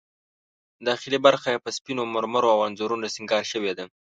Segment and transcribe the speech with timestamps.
[0.87, 3.85] داخلي برخه یې په سپینو مرمرو او انځورونو سینګار شوې ده.